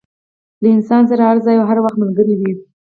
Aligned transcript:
له 0.61 0.67
انسان 0.75 1.03
سره 1.11 1.21
هر 1.29 1.37
ځای 1.45 1.55
او 1.59 1.65
هر 1.71 1.77
وخت 1.83 1.97
ملګری 2.03 2.35
وي. 2.37 2.53